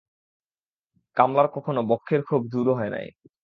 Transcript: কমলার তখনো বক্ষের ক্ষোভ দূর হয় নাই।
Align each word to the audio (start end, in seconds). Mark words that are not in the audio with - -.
কমলার 1.17 1.47
তখনো 1.55 1.81
বক্ষের 1.89 2.21
ক্ষোভ 2.23 2.41
দূর 2.53 2.67
হয় 2.77 2.91
নাই। 2.95 3.07